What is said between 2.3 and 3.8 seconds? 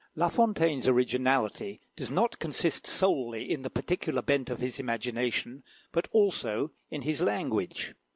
consist solely in the